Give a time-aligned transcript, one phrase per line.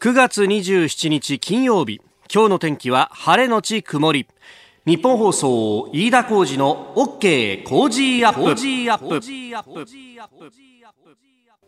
[0.00, 2.00] 9月27日金曜日
[2.32, 4.26] 今日の天気は晴れのち曇り。
[4.86, 9.20] 日本放送飯田浩二の OK 工事アップ。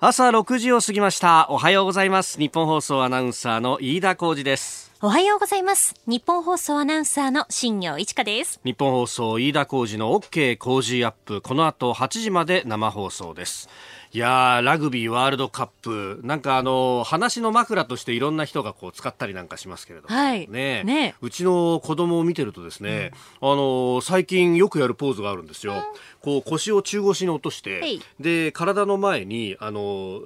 [0.00, 1.46] 朝6時を過ぎました。
[1.50, 2.38] おはようございます。
[2.38, 4.90] 日本放送アナウンサーの飯田浩二です。
[5.02, 5.94] おはようございます。
[6.06, 8.60] 日本放送アナウンサーの新業一華です。
[8.64, 11.42] 日本放送飯田浩二の OK 工事アップ。
[11.42, 13.68] この後8時まで生放送です
[14.14, 16.20] いやラグビーワールドカップ。
[16.22, 25.82] なんかあの話の枕としていろんな人がこう使ったりなんかしますけれども、はい、ねねうちの子供を見てるとですね、うん、あの最近よくやるポーズがあるんですよ、うん、
[26.20, 30.20] こう腰を中腰に落としてで体の前にあの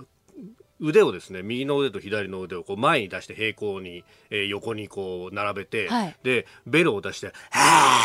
[0.81, 8.01] 腕をですね右の腕と左の腕をこう前に出して平行に、えー、横にこう並べて、はい、でベロを出して「は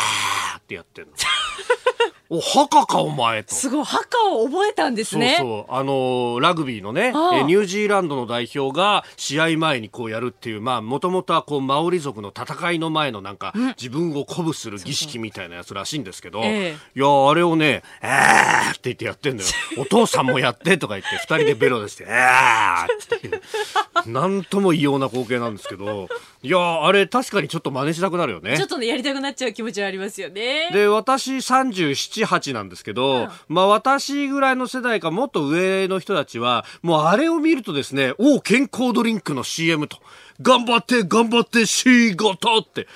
[0.56, 1.14] ーってやってるの。
[2.34, 3.54] お、墓かお前と。
[3.54, 5.36] すごい、墓を覚えたんですね。
[5.38, 5.74] そうそう。
[5.74, 16.44] あのー、ラグビーのね、えニュージーランドの代表が試合前にこうやるっていう、まあ、もともとはこう、マオリ族の戦いの前のなんか、自分を鼓舞する儀式みたいなやつらしいんですけど、い
[16.94, 19.50] や、あれをね、えーって言ってやってんだよ。
[19.76, 23.42] お父さんもやってとか言って、二人でベロ出して、えーって。
[24.06, 26.08] なんとも異様な光景なんですけど、
[26.42, 28.56] いやあれ確かにちょっと真似したくなるよね。
[28.56, 30.70] ちょっとね、やりたくなっちゃう気持ちはありますよね。
[30.72, 39.98] で、私37、8なんですけど、うん、まあ私ぐらいの世代かもっと上の人たちは、もうあれを見るとですね、お健康ドリンクの CM と、
[40.40, 42.86] 頑張って頑張って仕事って、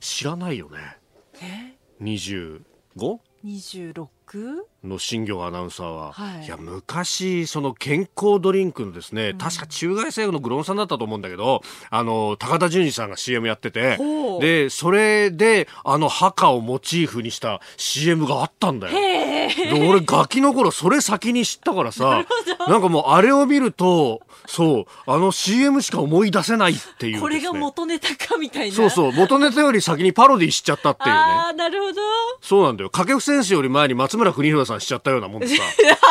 [0.00, 0.98] 知らないよね。
[1.40, 4.71] え？25?26?
[4.84, 13.98] の新業アナウンサーは、はい、いや昔その健康ドリンクのですね、うん、確か中外製薬のグロンさんだったと思うんだけどあの高田純次さんが CM やってて
[14.40, 18.92] でそれであの墓をモチーフにした CM があったんだよ。
[18.92, 22.24] で俺ガキの頃それ先に知ったからさ
[22.68, 28.74] なんかもうあれを見るとそうあの CM しか思い出せないっていう、ね、これが元ネタかみたいな。
[28.74, 29.12] そうそう。
[29.12, 31.12] 元ネタより先にパロディしちゃったっていうね。
[31.14, 32.00] ああなるほど。
[32.40, 32.90] そうなんだよ。
[32.90, 35.62] 掛布選手より前に松村邦洋さんしちゃったようなもんでさ。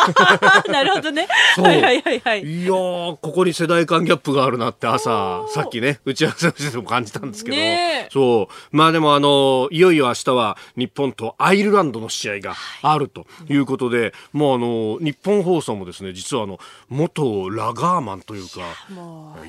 [0.72, 1.28] なるほどね。
[1.58, 2.44] はいはいはいはい。
[2.44, 8.76] いやここに世代間ギャップがあるなって朝さっきね打ち合わせをしても感じたんですけど、ね、そう。
[8.76, 18.62] まあでもあのいよいよ明日は日本とアイルランドの試合があるということで、はい、もうあの日本放送もですね実はあの元ラガーマンというか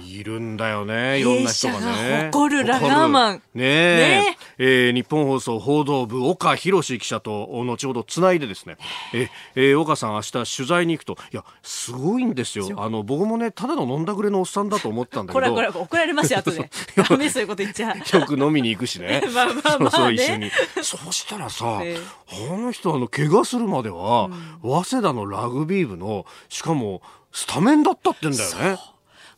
[0.07, 2.31] いるんだよねいろんな人がね。
[2.33, 3.43] 誇るラガーマン。
[3.55, 4.91] ねねえ。
[4.91, 8.77] ー、日本放送報道部岡博記者と後ほどつないでですね
[9.13, 11.17] え、えー、岡さん明日取材に行くと。
[11.33, 12.69] いやすごいんですよ。
[12.77, 15.55] あの僕もねただの飲んだくれのおっさんだと思ったんだけど。
[15.55, 16.71] これこれ怒られますよ後で。
[17.09, 17.95] ダメそういうこと言っちゃ。
[18.19, 19.23] よく飲みに行くしね。
[19.33, 20.51] まあまあまあ、ね、そう一緒に。
[20.83, 27.03] そうしたらさ、えー、あの人あの怪我するまでは、うん、早稲田のラグビー部のしかも
[27.33, 28.79] スタメンだったってんだよね。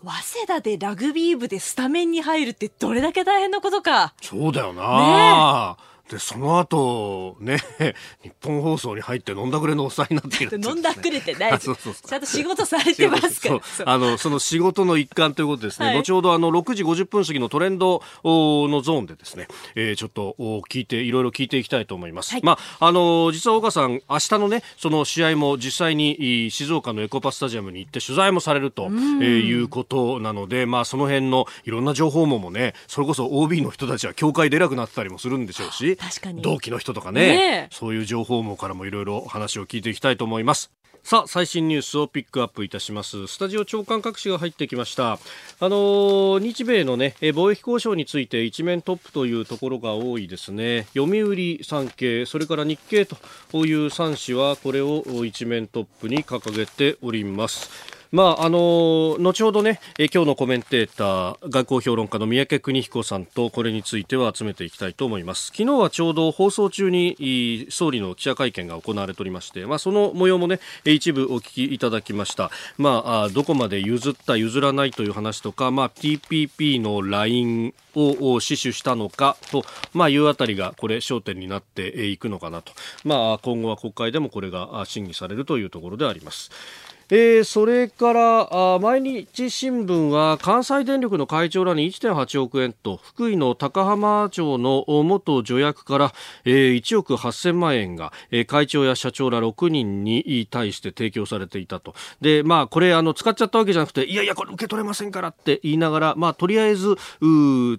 [0.04, 4.14] 早稲田でラグビー部でスタメンに入るってどれだけ大変なことか。
[4.20, 5.76] そうだよな。
[5.76, 7.58] ねで、その後、ね、
[8.22, 13.60] 日本放送に入って飲んだくれのおっさんになっている、ね、 飲んだくれてない そうそうちゃんと仕事されてますから。
[13.86, 15.86] あの、その仕事の一環ということですね。
[15.86, 20.36] はい、後ほどあの、6時50分過ぎのトレンドのゾーンでですね、えー、ちょっと
[20.68, 22.32] 聞いて、いろいろ聞いていきたいと思います。
[22.32, 28.90] はい、まあ、あの、実は岡さん、明日のね、その試合も実際に静岡のエコパスタジアムに行って取材もされると、えー、
[29.40, 36.42] いうことなので、まあ、その辺のいろんな情報網もね、それこそ OB の人たちは協会出なくなってたりもするんでしょうし、確かに。
[36.42, 40.70] 同期の人とかね、ね、そういう情報網からもいろいろ話を聞いていきたいと思います。
[41.04, 43.26] さあ最新ニュースをピックアップいたします。
[43.26, 45.12] スタジオ長官各紙が入ってきました。
[45.12, 45.18] あ
[45.60, 50.86] の日米のね貿易交渉について一面トップというところが多いですね。
[50.94, 53.16] 読売産経それから日経と
[53.66, 57.68] いう3紙はこれを一面トップに掲げております
[58.14, 65.46] まああの後ほどね、え今日のコメンテーター外交評論家の三宅邦彦さんとこれについては集めていきたいと思います。
[65.46, 82.72] 昨日はちょうど放送中に総理の記者会見が行われておりまして、まあ、その模様もね一部お聞きいただきました、まあ、どこまで譲った譲らないという話とか、まあ、TPP のラインを死守したのかと、まあ、いうあたりがこれ焦点になっていくのかなと、
[83.02, 86.52] まあ、今後は国会でもこれが審議されるというところであります。
[87.10, 96.12] えー、それからあ毎日新聞は関西電力の会長らに1.8億円と福井の高浜町の元助役から、
[96.44, 101.94] えー、1億8000万円が、えー、会長や社長ら6人に対して提供されていたと。
[102.20, 106.96] で、まあ、これあの使っちゃったわけじゃなくていやいやこれ受け取れませんからって言いながら、まあ、とりあえず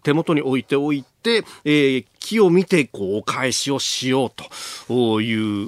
[0.04, 4.31] 手元に置いておいて、えー、木を見てこうお返しをしよう
[4.88, 5.66] とい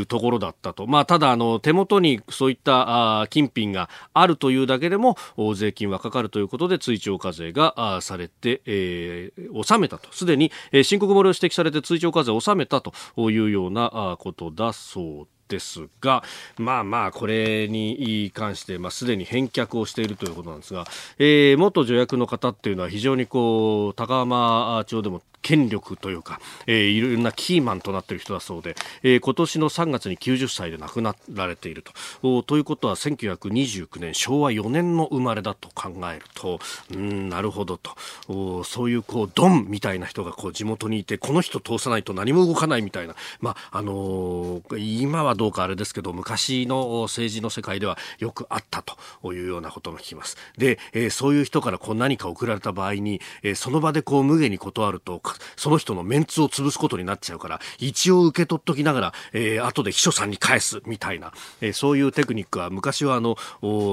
[0.00, 0.86] うところだったと。
[0.86, 5.16] まあ、ただあの手元にそういったあ金品があるというだけでも
[5.54, 10.08] 税金はかかるということで追徴課税がされて、えー、納めたと。
[10.12, 10.52] すでに、
[10.82, 12.92] 申告漏れを指摘されて追徴課税を納めたと
[13.30, 16.22] いうようなことだそうですですが、
[16.56, 20.86] まあまあ、これに関して、まあ、すでに返却をしているということなんですが、
[21.18, 31.82] えー、元助役の方っていうのは非常にこう、高浜町でも権力というか、えー、いろんなキーマンとなっている人だそうで、えー、今年の3月に90歳で亡くなられている
[32.20, 32.42] と。
[32.42, 36.58] ということは1929年昭和4年の生まれだと考えると。
[36.92, 38.64] うんなるほどと。
[38.64, 50.36] そういうこうドンみたいな人がこう地元にいてこの人通さないと何も動かないみたいな、まああのー、今はどうかあれですけど昔の政治の世界ではよくあったというようなことも聞きます。
[50.58, 55.22] で、えー、そういう人からこう何か送られた場合に、えー、その場でこう無下に断ると
[55.56, 63.36] その人のメンツを潰すことになっちゃうから、一応受け取っときながら、えー、後で秘書さんに返すみたいな、えー、そういうテクニックは昔はあの、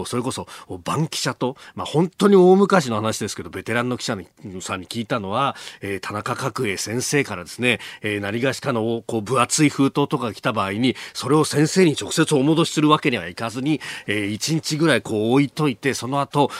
[0.06, 0.48] それこそ、
[0.83, 4.18] バンキシャと、まあ、本当に大昔の話ですけど、ベテランの記者
[4.62, 16.51] さんに聞いたのは、えー、田中角栄先生からですね、えー、何がしかの、こう、分厚い封筒とかが来た場合に、それを先生に直接お戻しするわけにはいかずに、えー、1日ぐらいこう置いといて、その後、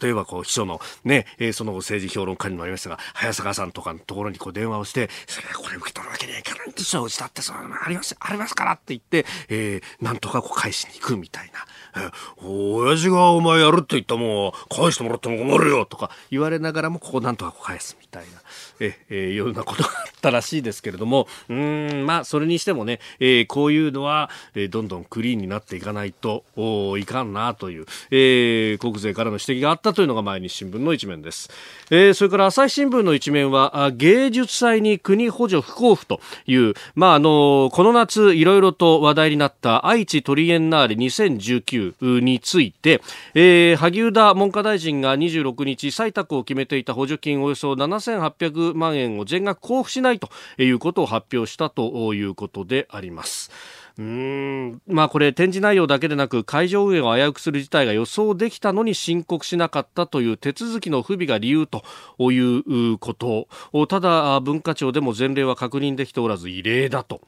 [0.00, 7.02] 例えばこう、秘書のね、えー、その政治評論家にもありましたが、早坂さんとかのところにこう電話をして、それこれ受け取るわけにはいかないんですよ。
[7.02, 11.64] うちだってそうあります、ありますからって言って、えー、なんとかこう返しに行くみたいな。
[11.96, 18.43] え親父がお前やるって言ったもん返してもらっても困るよとか言われながらもここなんとか返すみたいな。
[18.80, 31.50] ええ、ようなことがあったらしいですけれども、うん、まあ、それにしてもね、えー、こういうのは、えー、どんどんクリーンになっていかないとおいかんなという、えー、国税からの指摘があったというのが毎日新聞の一面です。
[31.90, 43.00] えー、それから朝日新聞の一面は、芸術祭に国補助不交付という、まあ、あの、この夏いろいろと話題になった愛知トリエンナーレ2019について、
[43.34, 53.50] えー、萩生田文科大臣が26日採択を決めていた補助金およそ7800万円を全額交付しないということを発表したということであります。
[53.96, 61.84] うんまあこれ展示内容だけでなく会場運営を危うくする事態が予想できたのに申告しなかったという手続きの不備が理由と
[62.32, 63.46] いうこと
[63.86, 67.20] ただ文化庁でも前例は確認できておらず異例だと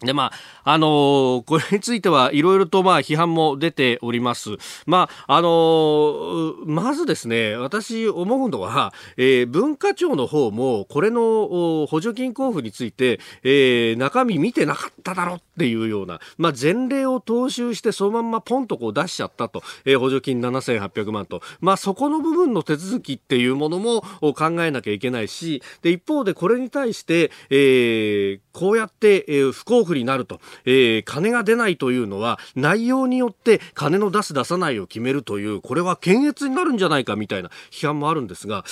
[0.00, 0.32] で、ま
[0.64, 4.56] あ、あのー、これについてはいろいろと、まあ、批判も出ております。
[4.86, 38.64] まあ、あのー、まずですね、私思うのは、えー、文化庁の方も、これの補助金交付について、えー、中身見てなかっただろっていうような、まあ、前例を踏襲して、そのまんまポンとこう出しちゃったと、えー、補助金7800万と、まあ、そこの部分の手続きっていうものも考えなきゃいけないし、で、一方でこれに対して、えー、こうやって、えー、不交付になると、えー、金が出ないというのは内容によって金の出す出さないを決めるというこれは検閲になるんじゃないかみたいな批判もあるんですが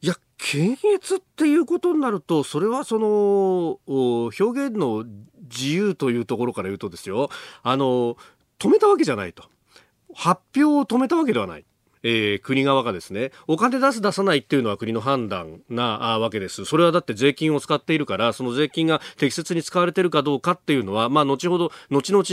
[0.00, 5.04] いや検閲っていうことになるとそれはその表現の
[5.50, 7.30] 自由というところから言うとですよ。
[7.62, 8.16] あの
[8.58, 9.44] 止めたわけじゃないと。
[10.14, 11.64] 発表を止めたわけではない。
[12.02, 16.64] えー、国側がですねお金出す出さないっていうのは国の判断なわけです。
[16.64, 22.24] それはだって税金を使っているからその税金が適切に使われているかどうかっていうのはまあ後ほど後々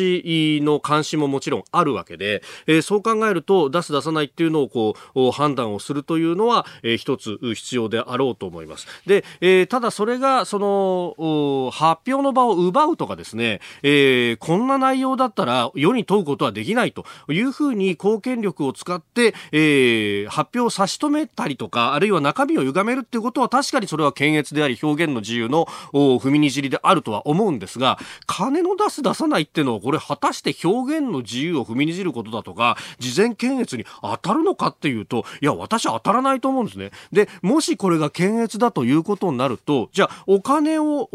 [0.66, 8.88] の監視ももちろんあるわけで、えー、そう考えると出す出さないっていうのをこう判断をするというのは、えー、一つ必要であろうと思います。
[9.06, 36.92] で、えー、ただそれがその発表の場を奪うとかですね、えー、こんな内容だったら世に問うことはできないというふうに公権力を使ってえー、発表を差し止めたりとか、あるいは中身を歪めるっていうことは確かにそれは検閲であり表現の自由の踏みにじりであるとは思うんですが、金の出す出さないっていうのはこれ果たして表現の自由を踏みにじることだとか、事前検閲に当たるのかっていうと、いや、私は当たらないと思うんですね。
[37.14, 41.10] で、もしこれが検閲だということになると、じゃあお金を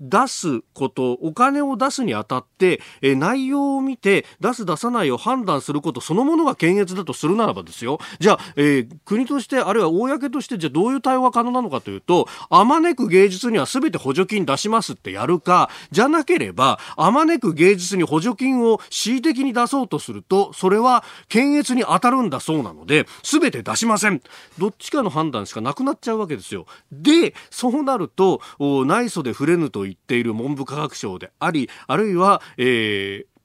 [0.00, 7.98] 出すこと、お金を出すにあたって、え内容を見て出す出さないを判断することそのものが検閲だとするならばですよ。
[8.18, 24.22] じゃあ、えー、国として、あるいは公として、じゃあどういう対応が可能なのかというと、あまねく芸術には全て補助金出しますってやるか、じゃなければ、あまねく芸術に補助金を恣意的に出そうとすると、それは検閲に当たるんだそうなので、全て出しません。
[24.58, 26.66] どっちかの判断しかなくなっちゃうわけですよ。
[26.92, 28.40] で、そうなると、
[28.86, 33.37] 内緒で触れぬという言っている文部科学省であり、あるいは、えー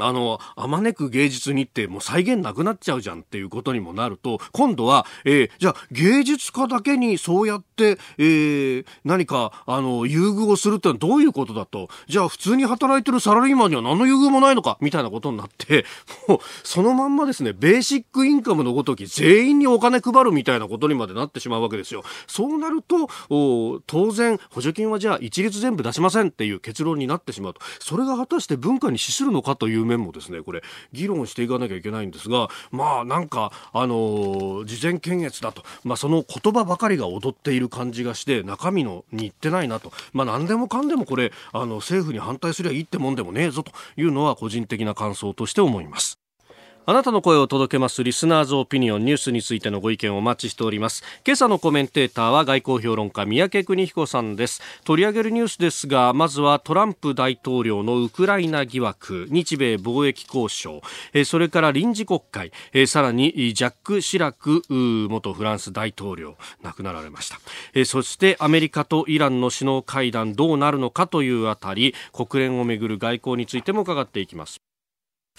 [0.00, 15.84] あの、あまねく芸術にってもう再現なくなっちゃうじゃんっていうことにもなると、今度は、えー、じゃあ芸術家だけにそうやって、えー、何か、あの、優遇をするってのはどういうことだと、じゃあ普通に働いてるサラリーマンには何の優遇もないのか、みたいなことになって、
[16.28, 22.02] もう、そのまんまですね、ベーシックインカムのごとき全員にお金配るみたいなことにまでなってしまうわけですよ。
[22.26, 27.60] そうなると、お当然、補助金はじゃあ一律全部出しませんっていう結論になってしまうと。
[27.80, 46.18] それが果たして文化に資するのかという面もですねこれ議論していかなきゃいけないんですがまあなんかあの事前検閲だと、まあ、その言葉ばかりが踊っている感じがして中身のにいってないなと、まあ、何でもかんでもこれあの政府に反対すりゃいいってもんでもねえぞというのは個人的な感想として思います。
[46.90, 51.04] あなたの声を届けますリスナーズオピニオンニュースについてのご意見をお待ちしております。
[51.22, 54.62] 今朝のコメンテーターは外交評論家三宅邦彦さんです。
[54.84, 60.80] 取り上げるニュースですが、まずはトランプ大統領のウクライナ疑惑、日米貿易交渉、
[61.12, 67.38] えそれから臨時国会、えさらにジャック・シラク元フランス大統領亡くなられました。
[67.74, 74.67] えそしてアメリカとイランの首脳会談どうなるのかというあたり、国連をめぐる外交についても伺っていきます。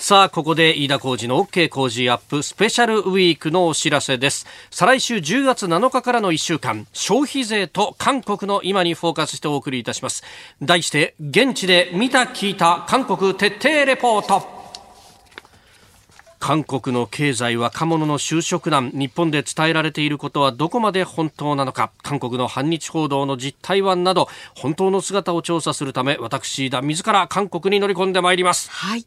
[0.01, 4.47] さあ、ここで飯田工事の OK 工事アップスペシャルウィークのお知らせです。
[4.71, 10.23] 再来週10月7日からの1週間、消費税と韓国の今にフォーカスしてお送りいたします。
[10.61, 14.58] 題して、現地で見た聞いた韓国徹底レポート。
[16.39, 28.71] 韓国の経済若者の就職難日本で伝えられていることはどこまで本当なのか韓国の反日報道の実態はなど本当の姿を調査するため私田自ら韓国に乗り込んでまいります。
[28.71, 29.05] はい。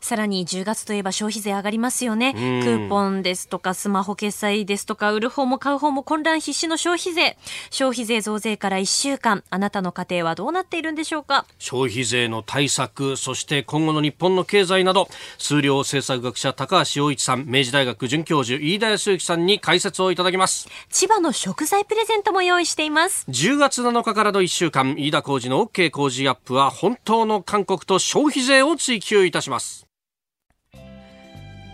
[0.00, 2.32] さらに10月といえば消費税上がりますよね。
[2.34, 7.36] クーポンですとかスマホ決済ですとか売る方も買う方も混乱必至の消費税。
[7.70, 11.46] 消費税増税から1週間あなたの家庭はどうなっているんでしょうか？
[11.58, 15.08] 消費税の対策そして今後の日本の経済など
[15.38, 20.70] 数量政策学者高高橋洋一さん、明治大学准教授、飯田康之さんに解説をいただきます。
[20.88, 23.26] 千葉の食材プレゼントも用意しています。
[23.28, 29.86] 10月7日からの1週間、飯田浩二の OK 工事アップは、本当の韓国と消費税を追求いたします。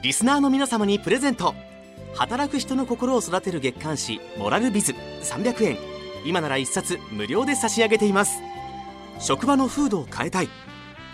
[0.03, 1.55] リスナーの皆様にプレゼント。
[2.17, 5.79] 働く人の心を育てる月刊誌、モラルビズ300円。
[6.25, 8.41] 今なら1冊無料で差し上げています。
[9.21, 10.49] 職場の風土を変えたい。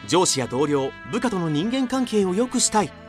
[0.08, 3.03] 上司や同僚、部下との人間関係を良くしたい。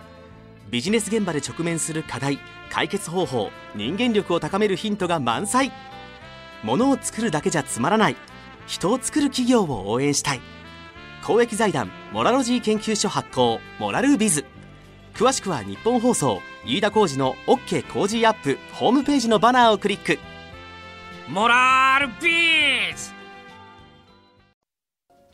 [0.69, 5.71] ビジネス現場で直面する課題解決方法人間力を高めるヒントが満載。
[6.63, 8.15] ものを作るだけじゃつまらない。
[8.65, 10.41] 人を作る企業を応援したい。
[11.23, 14.45] 公益財団モラロジー研究所発行モラルビズ。
[15.13, 20.19] 詳しくは日本放送飯田浩司の OK 工事アップホームページのバナーをクリック。
[21.29, 23.14] モラルビズ！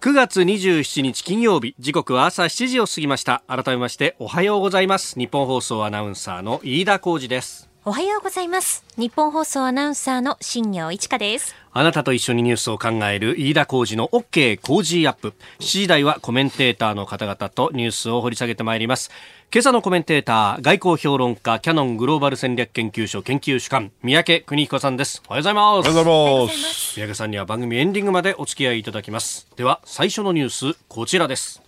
[0.02, 3.44] 9月27日金曜日時刻は朝7時を過ぎました。
[3.48, 5.14] 改めましておはようございます。
[5.20, 7.71] 日本放送アナウンサーの飯田浩二です。
[7.84, 19.10] おはようございます日本放送アナウンサーの新業一華ですあなたと一緒にニュースを考える飯田浩二の OK 工事アップ7時台はコメンテーターの方々とニュースを掘り下げてまいります
[19.52, 25.22] 今朝のコメンテーター、外交評論家、キャノングローバル戦略研究所研究主幹、三宅邦彦さんです。
[25.28, 25.66] おはようございます。
[25.66, 26.94] おはようございます。
[26.94, 29.50] 三宅さんには番組エンディングまでお付き合いいただきます。
[29.58, 31.62] では、最初のニュース、こちらです。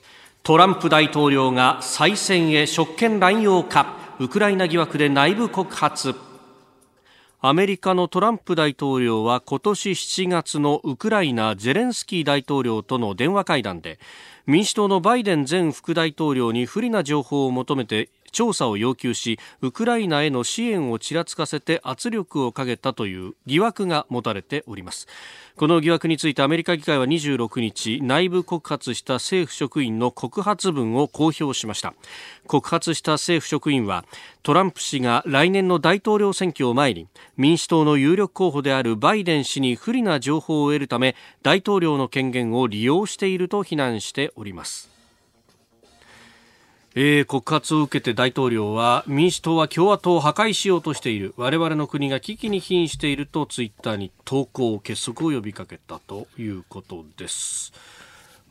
[0.44, 6.16] トランプ大統領が再選へ職権乱用か、ウクライナ疑惑で内部告発。
[7.42, 14.00] アメリカのトランプ大統領は今年7月のウクライナゼレンスキー大統領との電話会談で
[14.46, 25.10] 民主党のバイデン前副大統領に不利な情報を求めて調査を要求しウクライナへの支援をちらつかせて圧力をかけたという疑惑が持たれております
[25.56, 31.94] この疑惑についてアメリカ議会は26日内部告発した政府職員の告発文を公表しました。
[32.48, 34.04] 告発した政府職員は
[34.42, 37.08] トランプ氏が来年の大統領選挙を前に
[37.38, 44.93] 民主党の有力候補であるバイデン氏に不利な情報を得るため大統領の権限を利用していると非難しております。
[46.96, 57.74] えー、告発を受けて大統領は民主党は共和党を破壊しようとしている我々の国が危機に瀕しているとツイッターに投稿結束を呼びかけたということです。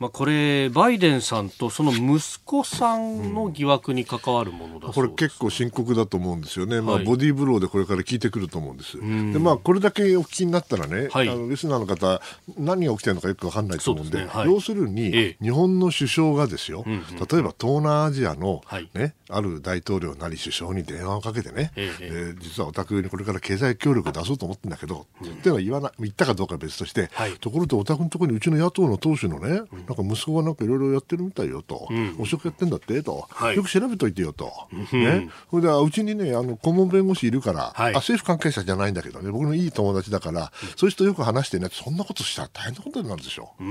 [0.03, 9.05] まあ、これ、バイデンさんとその息子さんの疑惑に関わるものだ、うん、これ結構深刻だと思うんですよね、まあ、ボディーブローでこれから効いてくると思うんです、で
[9.39, 12.21] まあ、これだけお聞きになったらね、はい、あのリスナーの方、
[12.57, 14.29] 何が起きてるのかよく分かんないと思うんで、でね。
[14.29, 29.61] はい、要するに、ええ、日本の首相がですよ、うんうん、例えば東南アジアの、はい、ね、ある大統領なり首相に電話をかけてね、ええ実はお宅にこれから経済協力出そうと思ってるんだけど、うん、っては言わな言ったかどうかは別として、ところでお宅のところにうちの野党の党首のね、
[29.95, 39.31] なんか息子がなんかいろいろやってるみたいよと、うん、汚職やってんだってと、はい、よく調べといてよと、ね、それでうちにねあの顧問弁護士いるから、はい、あ政府関係者じゃないんだけどね。
[39.31, 41.69] 僕のいい友達だから、うん、そういう人よく話してね。
[41.71, 43.53] そんなことしたら大変なことになるでしょ。
[43.59, 43.63] う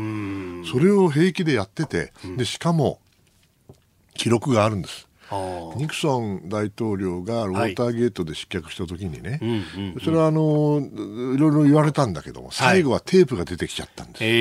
[0.66, 2.12] それを平気でやってて。
[2.36, 3.00] でしかも
[4.14, 5.08] 記録があるんです
[5.76, 10.80] ニクソン大統領がウォーターゲートで失脚した時にね、はい、それはあの
[11.34, 14.32] いろいろ言われたんだけども最後はテープが出てきちゃったんです、はい、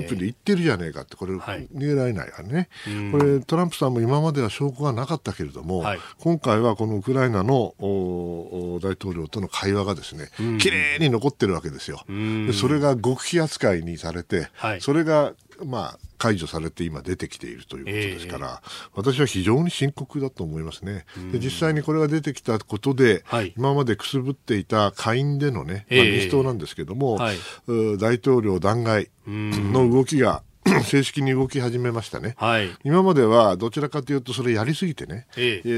[0.00, 2.68] ープで言ってるじゃねえかってこれ逃げられないからね、
[3.12, 10.28] これトランプさんも今までは証拠がなかったけれども、はい、今回はこのウクライナの大統領との会話がですね
[10.58, 12.04] きれいに残ってるわけですよ。
[12.08, 14.48] でそれが極秘扱いにされて、
[14.80, 15.32] それが
[15.64, 21.04] まあ、解除されて今出てきているということですから、えー、私は非常に深刻だと思いますね。
[21.32, 30.42] で実際にこれが出てきたことで、はい、今までくすぶっていた下院でのね、まあ、民主党なんですけども、えーはい、大統領弾劾の動きが
[30.84, 35.62] 正式に動き始めましたね、はい、今まではどちらかというと、それやりすぎてね、ええ。
[35.64, 35.68] え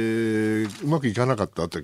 [0.67, 1.83] ー、うまくいかなかったって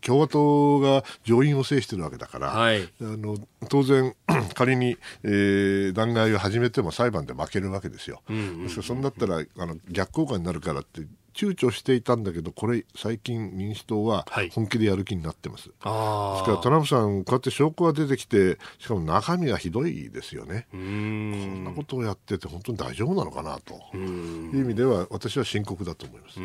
[0.00, 3.36] 共和党が上院を制してるわけだから、はい、あの
[3.68, 4.14] 当然、
[4.54, 8.22] 仮に、えー、弾劾を始めても裁判で負けるわけですよ。
[8.28, 11.02] うんうんうん、そんだったらあの逆効果になるからって
[11.34, 15.70] 躊躇していたんだけど、これ、最近、民主党は本気でやる気になってます。
[15.80, 20.66] はい、ですから、トランプさん、こうやって証拠が出てきて、しかも中身がひどいですよね。
[20.70, 26.40] こんなことをやってて、本当に大丈夫なのかなという意味では、私は深刻だと思います。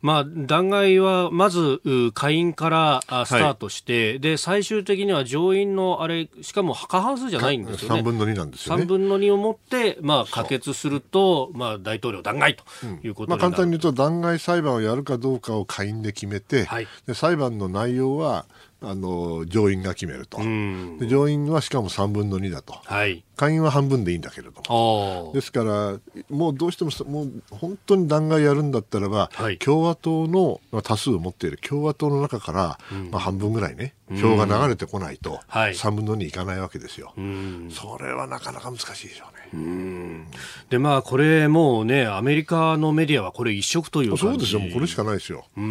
[0.00, 1.80] まあ、弾劾は、まず、
[2.14, 8.00] 下院からスタートして、はい、で、最終的には上院のあれ、しかも過半数じゃないんですよね。
[8.00, 8.84] 3分の2なんですよね。
[8.84, 12.64] 3分の2をもって、まあ、可決すると、まあ、大統領弾劾と
[13.02, 18.46] いうことになる、うん、まあ、簡単に言うと、弾劾裁判をやるかどうかを下院で決めて、はい、で裁判の内容は
[18.82, 25.98] あの上院が決めると、で上院はしかも3分の2だと、はい、下院は半分でいいんだけれども、ですから、
[26.30, 37.12] もうどうしてももう本当に弾劾やるんだったらば、はい、共和党の多数を持っている共和党の中から、うん、まあ、半分ぐらいね、票が流れてこないと、3分の2いかないわけですよ、
[37.70, 39.39] それはなかなか難しいでしょうね。
[40.68, 44.60] でまあこれもうねアメリカのメディアはこれ一色というそうですよ。
[44.72, 45.62] これしかないですよ、ね、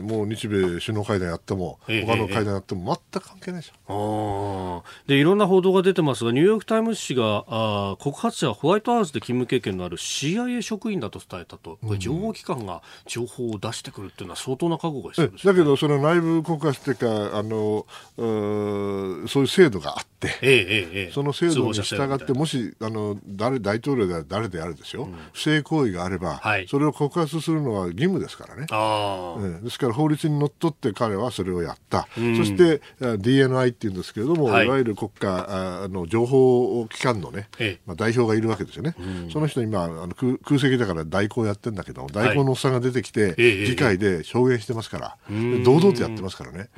[0.00, 11.78] もう日米首脳会談やっても、他の会談やっても全く関係ないですよ、でいろんな報道が出てますがニューヨーク・タイム誌があ告発者はホワイトハウスで勤務経験のある CIA 職員だと伝えたと。
[11.84, 43.34] これ情報機関が情報を出してくるっていうのは相当な覚悟が必要です、ね、だけどその内部告発というかあのうそういう制度があって、ええええ、その制度に従ってもしあの誰大統領である誰であるですよ、うん、不正行為があれば、はい、それを告発するのは義務ですからね、ええ、ですから法律にのっとって彼はそれをやった、うん、そして DNI っていうんですけれども、はい、いわゆる国家あの情報機関のね、ええ、まあ、代表がいるわけですよね、うん、その人今あの空空席だから代行やってるんだけど代行のおっさんが出てきて、はい、
[43.66, 45.16] 議会で証言してますから、
[45.64, 46.68] 堂々とやってますからね。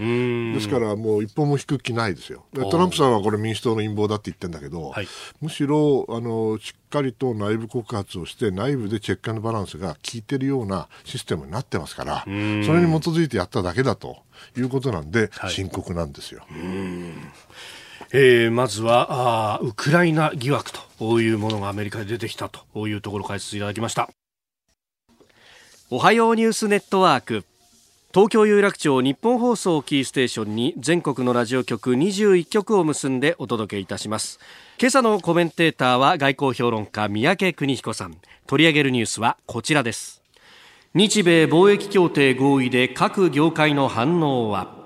[0.55, 2.45] ですからもう一歩も引く気ないですよ。
[2.53, 5.09] トランプさんはこれ民主党の陰謀だって言ってるんだけど、はい、
[5.41, 14.19] むしろあのしっかりと内部告発をして内部でチェックバランスが効いてるようなシステムになってますからそれに基づいてやっただけだと
[14.57, 16.45] いうことなんで、はい、深刻なんですよ。
[18.13, 24.09] えー、まずはあウクライナ疑惑というものがアメリカで出てきたというところ解説いただきました。
[25.91, 27.45] おはようニュースネットワーク
[28.17, 34.41] 東京有楽町日本放送キーステーションに全国のラジオ局21局を結んでお届けいたします。
[34.81, 38.17] 今朝のコメンテーターは外交評論家三宅邦彦さん。
[38.47, 40.23] 取り上げるニュースはこちらです。
[40.95, 44.86] 日米貿易協定合意で各業界の反応は？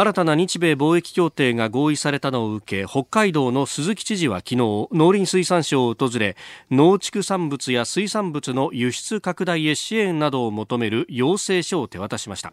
[0.00, 6.36] 新たな日米貿易協定が合意されたのを受け北海道の鈴木知事は昨日農林水産省を訪れ
[6.70, 12.52] 農畜産物や水産物の輸出拡大へ支援などを求める要請書を手渡しました。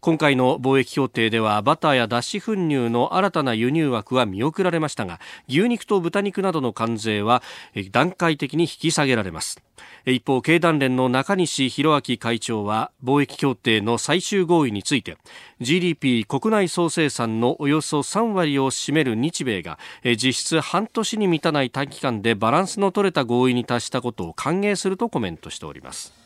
[0.00, 7.42] 今回の貿易協定ではバターや脱脂粉乳の新たな輸入枠は見送られましたが牛肉と豚肉などの関税は
[7.90, 9.62] 段階的に引き下げられます。
[10.06, 15.18] 一方経団連の中西弘明会長は貿易協定の最終合意について
[15.60, 19.78] GDP 国内総生産のおよそ3割を占める日米が
[20.16, 26.19] 実質半年に満たない短期間でバランスの取れた合意に達したことを歓迎するとコメントしております。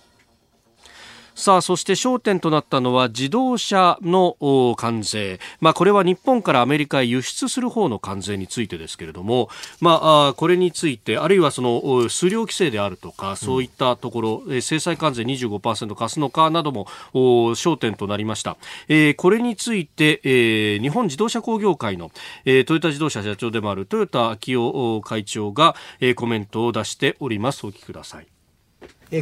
[1.34, 9.48] さあそして焦点となったのは自動車の関税、まあ、これは日本からアメリカへ輸出する方の関税についてですけれども、
[9.80, 18.56] まあ、これについてあるいはその数量規制であるとかそういったところ、うん、制裁関税25%課すのかなども焦点となりました、
[18.88, 22.10] えー、これについて、えー、日本自動車工業会の、
[22.44, 27.66] えー、トヨタ自動車社長でもある豊田昭夫会長が、えー、コメントを出しております。
[27.66, 28.33] お聞きください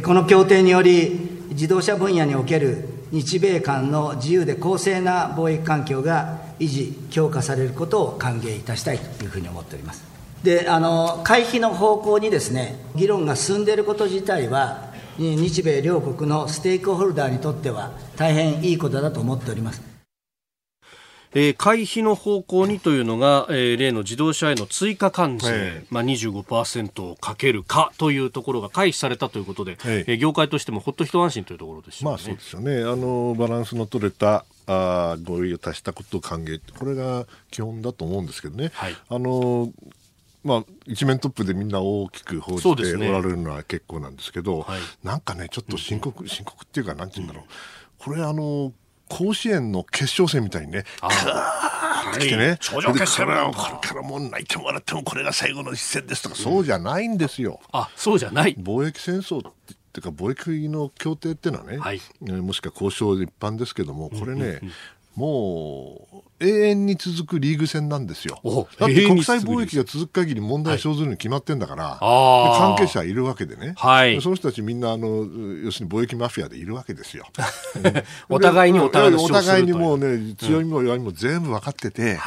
[0.03, 10.03] この協定により、自動車分野における日米間の自由で公正な貿易環境が維持、強化されることを歓迎いたしたいというふうに思っております。
[10.43, 19.92] で、あの、回避の方向にですね、議論が進んでいること自体は、日米両国のステークホルダーにとっては大変いいことだと思っております。
[21.35, 32.83] えー、回避の方向にというのが、えー、例の自動車への追加関税、はいまあ、25%をかけるかというところが回避されたということで、はい、えー、業界としてもほっと一安心というところでしょう、ね、まあ、そうですよね。
[32.83, 36.61] あのバランスの取れたあ合意を足したことを歓迎。
[36.77, 38.71] これが基本だと思うんですけどね。
[38.73, 39.71] はい、あの
[40.43, 48.73] まあ、一面トップでみんな大きく報じておられるのは結構なんですけど、ねはい、なんかね、ちょっと深刻、深刻っていうか、なんて言うんだろう、これ、あの
[49.17, 51.73] 甲子園の決勝戦みたいにね、カー。
[52.13, 57.59] ッてきてね、頂上決戦これからもう泣いてもらってもこれが最後の一戦ですとか、そうじゃないんですよ。
[57.71, 58.55] あそうじゃない。
[58.55, 59.51] 貿易戦争っ
[59.93, 64.71] ていうか貿易の協定っていうのはね、はい、もしくは交渉一般ですけどもこれね、うんうんうん。
[65.15, 68.41] もう永遠に続くリーグ戦なんですよ。
[68.77, 75.25] だって国際貿易が続く限り問題生ずるに決まってんだから、はい、関係者いるわけでね、はい、その人たちみんなあの
[75.63, 77.25] 要するに貿易マフィアでいるわけですよ。
[78.29, 82.19] お互いにお互いお互いにもうね強みも弱みも全部分かってて、うん。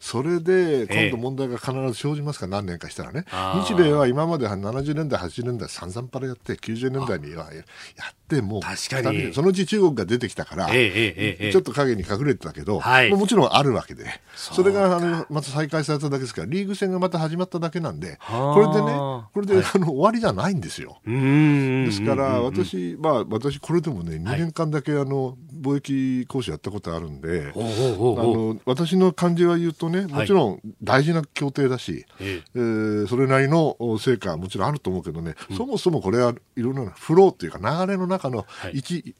[0.00, 3.24] それで今度問題が必ず生じますから、何年かしたらね。
[3.64, 9.32] 日米は今まで70年代80年代散々パラやって90年代にはやってもう確かに。
[9.32, 14.04] そのうち中国が出てきたから、ええちょっと影に隠れてたけど、はい、もちろんあるわけで。
[14.34, 18.92] それがあのまた再開されただけですからリーグ戦がまた始まっただけなんでこれでね
[19.32, 20.98] これで、あの終わりじゃないんですよ。
[21.04, 39.14] ですから私まあ私これでもね2年間だけあの貿易講師やったことあるんで、あの私の感じは言うとねもちろん大事な協定だし、はい、えー、それなりの成果はもちろんあると思うけどね、うん、そもそもこれはいろんなフローっていうか流れの中の一、はい、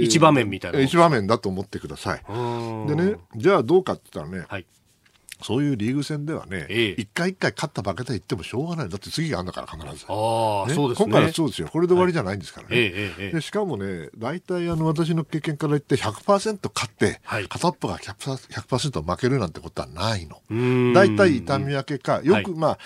[0.00, 2.22] 一場面みたいな一場面だと思ってください。
[2.86, 4.66] でねじゃあどうかって言ったらね、はい
[5.42, 8.88] そういうリーグ戦ではね、一、回一回勝った負けた言ってもしょうがない。
[8.88, 10.06] だって次があるんだから必ず。
[10.08, 11.04] ああ、ね、そうですね。
[11.04, 11.68] 今回はそうですよ。
[11.68, 12.76] これで終わりじゃないんですからね。
[13.18, 20.42] はい、でしかもね、大体あの私の経験から言って100%勝って、はい、片っぽが 100%, 100負けるなんてことはないの。
[20.94, 22.78] 大体痛み分けか、よく、まあ、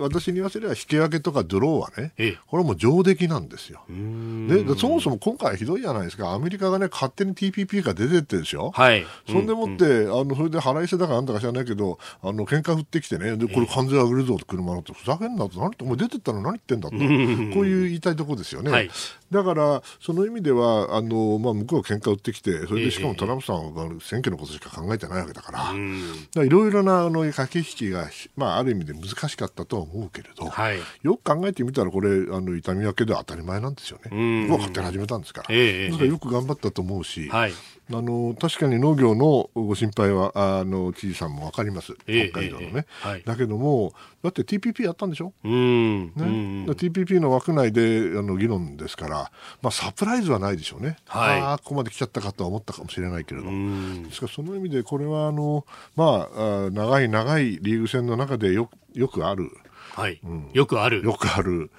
[0.00, 3.84] 私に言わせれば引き分けとかドローはね、これも上出来なんですよ。
[3.88, 6.32] で、そもそも今回ひどいじゃないですか。
[6.32, 8.70] アメリカがね、勝手に TPP が出てってでしょ。
[8.70, 9.06] はい。
[9.28, 15.60] そんでもって、あの、それで払い捨てだかなんだか知らないけど、あの喧嘩振ってきてねでこれ関税上げるぞ車のってふざけんなと。
[15.60, 16.96] 何お前出てったら何言ってんだと。
[16.96, 17.06] こう
[17.66, 18.90] いう言いたいところですよね、はい、
[19.30, 25.52] だからその意味ではあの、まあ、向こうは喧嘩売ってきてそれでしかもトランプさんは選挙のことしか考えてないわけだか
[26.34, 26.44] ら。
[26.44, 34.46] いろいろなあの駆け引きが、まあ、ある意味で難しかったとは思うけれど、はい、よく考えてみたらこれあの痛み分けでは当たり前なんですよね。
[34.48, 37.52] 僕は勝手に始めたんですから、えー、だからよく頑張ったと思うし、はい
[37.92, 49.30] あの確かに農業のご心配はあの知事さんも分かります、北海道のね、えーはい、だけども、だって TPP やったんでしょ、うんね、うん、TPP の枠内であの議論ですから、
[49.62, 53.46] まあ、サプライズはないでしょうね、はい、ああ、ここまで来ちゃったかとは思ったかもしれないけれど、
[54.02, 59.50] ですからその意味で、これはあの、まあ、長い長いリーグ戦の中でよよくある。
[59.96, 60.20] はい。
[60.24, 61.02] うん、よくある。
[61.02, 61.70] よくある。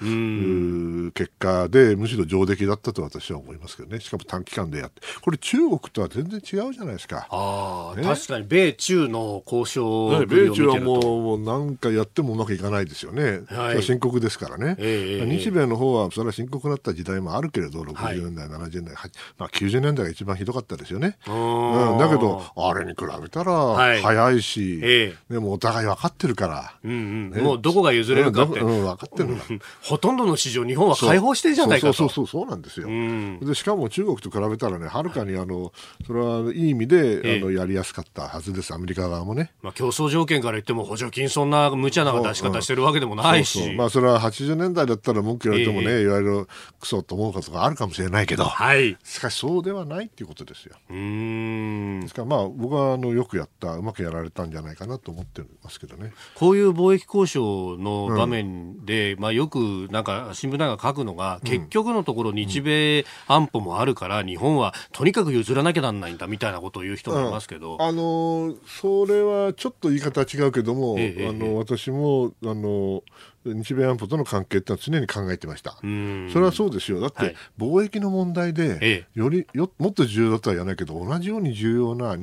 [1.13, 3.99] 結果で、むしろ上出来だったと私は思いますけどね。
[3.99, 5.01] しかも短期間でやって。
[5.21, 7.27] これ中国とは全然違うじゃないですか。
[7.29, 13.41] ああ、ね、確かに米中の交渉、ね、米中はもうもう何かやってもうまくいかないですよね。
[13.47, 18.95] はい、深刻ですからね、えー、日米の方はそれは深刻になった時代もあるけれど、60年代、はい、70年代、
[19.37, 21.17] まあ、90年代が一番ひどかったですよね。
[21.27, 25.15] うん、だけど、あれに比べたら早いし、はいえ。
[25.29, 26.73] ー、でもお互い分かってるから。
[26.83, 27.31] うんうん。
[27.31, 29.35] ね、もうどこが譲れるかって、うん、分かってる
[29.83, 32.41] ほとんどの市場日本は開放してるじゃないかとそうそうそう。
[32.41, 35.71] そうなんですよ、うん、でしかも中国と比べたらねはるかにあの
[36.05, 46.47] それはいい意味で、えあのやりやすかったはずですアメリカ側もね、まあ、競争条件から言っても補助金そんな無茶な出し方してるわけでもないし、そうまあそれは80年代だったら文句言われてもね、いわゆる
[46.79, 50.75] クソと思うことがあるかもしれないけど、はい、しかしそうではないっていうことですよ。
[50.89, 52.01] うん。
[52.01, 56.13] ですからまあ僕はあのよくやったうまくやられたんじゃないかなと思ってますけどね。
[56.35, 73.03] こういう貿易交渉のの場面で、うん、まあ、よくなんか新聞なんか書くのが、結局のところ日米安保もあるから、日本はとにかく譲らなきゃなんないんだみたいなことを言う人もいますけど、あのそれはちょっと言い方違うけども、ええ、あの私もあの
[73.45, 75.77] 日米安保との関係ってのは常に考えてました。
[75.81, 76.99] それはそうですよ。
[76.99, 82.17] だって、貿易の問題で、よりよもっと重要だとは言わないけど、同じように重要な、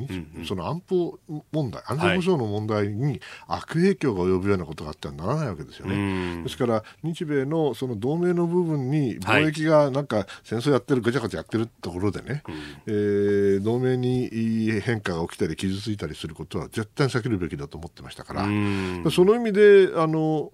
[0.46, 1.18] その安保
[1.52, 6.42] 問題、安全保障の問題に悪影響が及ぶようなことがあってはならないわけですよね。
[6.42, 12.42] ですから、日米のその同盟の部分に貿易がなんか戦争やってる、ぐちゃぐちゃやってるところでね、
[12.86, 18.42] えー、同盟に変化が起きたり傷ついたりすることは絶対に避けるべきだと思ってましたから、
[19.10, 20.52] その意味で、あの、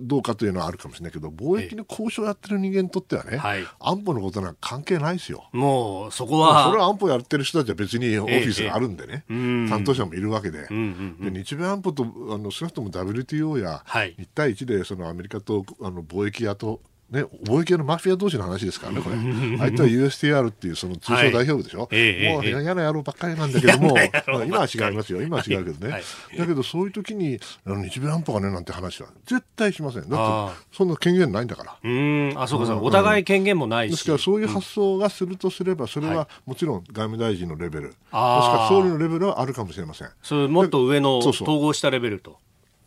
[0.00, 5.48] どうかというのはあるかもしれないけど貿易の交渉をやってる人間にとってはね、はい、安保のことなんか関係ないですよ。
[5.52, 10.66] もうそこはそれは安保やってる人たちは別にオフィスがあるんでね、ええ担当者もいるわけで。
[10.70, 16.80] うんうんうん、で日米安保とあの少なくとも WTO や1対1でそのアメリカとあの貿易やと
[17.14, 19.16] ね、貿易のマフィア同士の話ですからね、これ。
[19.58, 21.88] 相手は USTR っていうその通称代表部でしょ？
[21.90, 23.96] はい、もう嫌な野郎ばっかりなんだけども、
[24.44, 25.22] 今は違いますよ。
[25.22, 25.92] 今は違うけどね。
[25.92, 26.02] はい、
[26.36, 30.08] だけどそういう時に、あの日米安保がねなんて話は絶対しません。
[30.08, 31.76] だって、そんな権限ないんだから。
[31.82, 32.82] うん、あ、そうかそうか。
[32.82, 33.92] お互い権限もないし。
[33.92, 37.88] ですからそういう発想がするとすれば、それはもちろん外務大臣のレベル。
[37.88, 40.08] ですから総理のレベルはあるかもしれません。
[40.22, 42.38] それもっと上の統合したレベルと。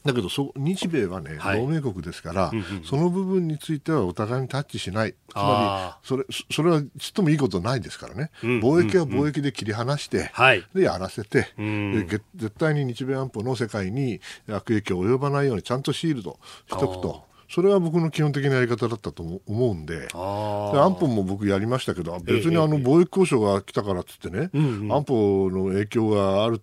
[0.07, 8.49] だけどそ日米はね、はい、同盟国ですから、うんうん、その部分についてはお互いにタッチしない、つまりそれそれはちっともいいことないですからね、うん。
[8.49, 10.31] うんうん、貿易は貿易で切り離して、
[10.73, 17.27] でやらせて、で絶対に日米安保の世界に悪影響を及ばないようにちゃんとシールドしとくと。
[17.49, 26.61] それは僕の基本的なやり方だったと思うんで、で安保も僕やりましたけど、別にあの貿易交渉が来たからっつってね、ええ安保の影響がある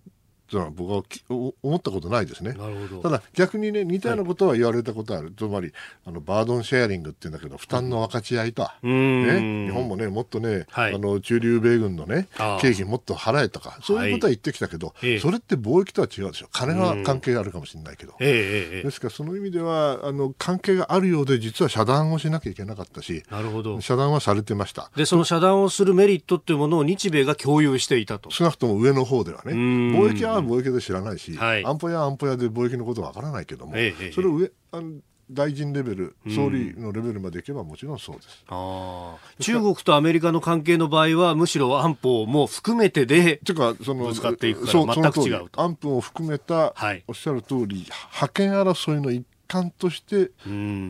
[0.49, 2.55] というのは僕は思ったことないですね。
[3.01, 5.71] ただ逆にね似たようなことは言われたことある、はい、つまり
[6.05, 12.27] あのバードンシェアリングっていうんだけど負担の分かち合いと、うん、ね、日本もねもっとね、はい、あの中流米軍のね
[12.61, 16.47] 経費もっと払えとかそういうことは言ってきたけど、はい、それって貿易とは違うでしょ。
[16.51, 23.81] 金は関係があるかもしれないけど、ですからその意味ではあの関係があるようで実は遮断をしなきゃいけなかったしなるほど。
[23.81, 24.91] 遮断はされてました。
[24.95, 28.31] でその遮断をするメリットっていうものを日米が共有していたと。
[28.31, 29.53] 少なくとも上の方ではね。
[29.53, 34.99] 貿易は貿易で知らないし、はい、安保や安保やで貿易のことはわからないけども、ええ、それを上あの
[35.31, 38.45] 大臣レベル、総理のレベルまでいけばもちろんそうです。
[38.47, 45.61] あ中国とアメリカの関係の場合は、むしろ安保も含めてで、てかそのぶつかっていくから全く違うと。
[45.61, 50.31] 安保を含めた、はい、おっしゃる通り、覇権争いの一環として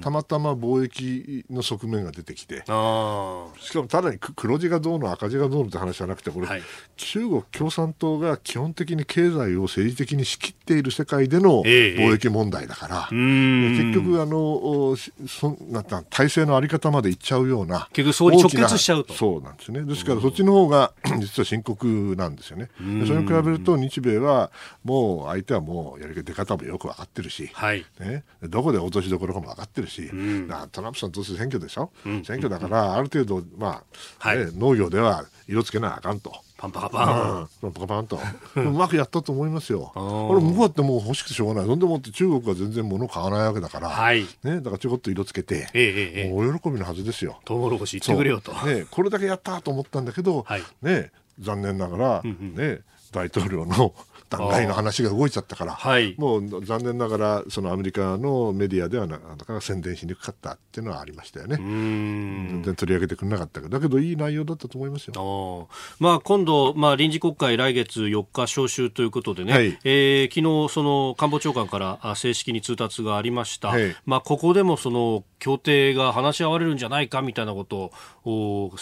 [0.01, 6.63] たまたま貿易の側面が出てきてしかもただに黒字がどうの赤字がどうのって話じゃなくてこれ、はい、
[6.97, 14.95] 中国共産党が基本的に経済を政治的に仕切っている世界での貿易問題だから、えー、結局あの
[15.27, 19.13] そなん体制の在り方までいっちゃうような結局そに直結しちゃうと。
[19.13, 19.81] そうなんですね。
[19.83, 22.69] ですからそっちの方が 実は深刻なんですよね。
[22.77, 24.51] それに比べると日米は
[24.83, 33.83] もう相手はもうやり方もよく分かってるし、はい、ね、どこで落としどころかも分かってるし、うん、トランプさんどうせ選挙でしょ、うん、選挙だからある程度、ま
[34.19, 36.33] あ、はい、農業では色つけなあかんと。
[36.57, 38.19] パンパカパン、パンパカパンと。
[38.55, 39.91] うまくやったと思いますよ。
[39.93, 41.65] これ向こうだってもう欲しくてしょうがない。
[41.65, 47.39] そんでもって中国は全然物買わないわけだから、はい、ね、だからちょこっと色つけて、ええ、もうお喜びのはずですよ。
[47.45, 52.79] トウモロコシ言ってくれよと、ね、これだけやったと思ったんだけど、はい、ね、残念ながら、ね、
[53.11, 53.93] 大統領の
[54.29, 61.57] 弾劾の話が動いちゃったから、はい、もう残念ながらそのアメリカのメディアではなかなか宣伝しにくかったっていうのはありましたよね。
[61.57, 63.75] 全然取り上げてくれなかったけど。
[63.75, 65.67] だけどいい内容だったと思いますよ。
[65.99, 77.91] まあ、今度、まあ、臨時国会来月4日召集ということでね、はい、えー、昨日その官房長官から正式に通達がありました、はい、まあ、ここでもその協定が話し合われるんじゃないかみたいなこと
[78.23, 78.73] を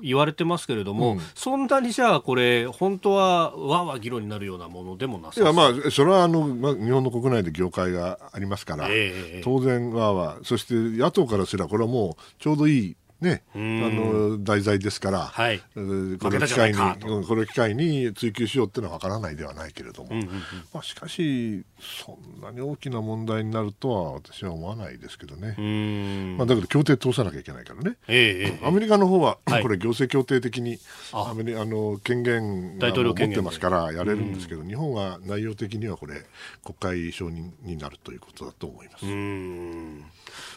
[0.00, 16.78] 言われてますけれども、うん、そんなにじゃあこれ本当はわわ議論になるようなものでもなさいやまあそれはあの、まあ、日本の国内で業界がありますから、えー、当然わわそして野党からすればこれはもうちょうどいいね、あの題材ですから、はい、これを機会に
[17.24, 20.34] これを機会に追及しようっていうのは分からないではないけれども、うんうんうん、
[20.74, 30.78] まあ、しかしそんなに大きな問題になるとは私は思わないですけどね、まあ、だけど協定通さなきゃいけないからね、えー、アメリカの方は、これ行政協定的に
[31.12, 36.24] アメリあの権限を持ってますからやれるんですけど、日本は内容的にはこれ
[36.64, 39.06] 国会承認になるということだと思います。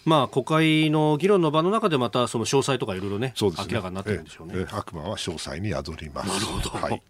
[0.05, 4.53] まあ、国会の議論の場の中でまたその詳細とかいろいろね、ね明らかになってるんでしょうね。
[4.57, 6.27] ええ、悪魔は詳細に宿ります。
[6.27, 6.69] なるほど。
[6.69, 7.01] はい、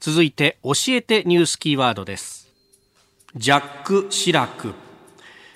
[0.00, 2.48] 続いて、教えてニュースキーワードです。
[3.36, 4.74] ジャック・シラク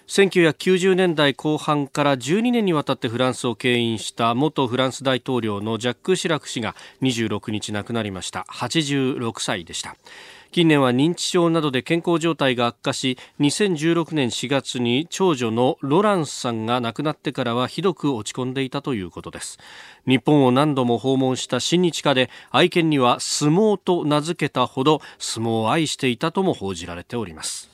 [0.07, 9.97] 1990年代後半から12年にわたってフランスを牽引した元フランス大統領のジャック・シラク氏が26日亡くなりました86歳でした
[10.55, 19.59] 近年は認知症などで健康状態が悪化し2016年4月に長女のロランスさんが亡くなってからはひどく落ち込んでいたということです。
[20.07, 27.69] 日本を何度も訪問した親日家で愛犬には相撲と名付けたほど相撲を愛していたとも報じられております。